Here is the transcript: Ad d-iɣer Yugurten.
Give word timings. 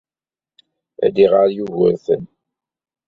Ad 1.05 1.11
d-iɣer 1.13 1.47
Yugurten. 1.55 2.23